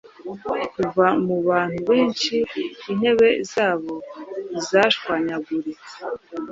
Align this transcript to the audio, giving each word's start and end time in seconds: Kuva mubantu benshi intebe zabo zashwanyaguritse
Kuva 0.73 1.05
mubantu 1.25 1.79
benshi 1.89 2.35
intebe 2.91 3.29
zabo 3.53 3.95
zashwanyaguritse 4.69 5.95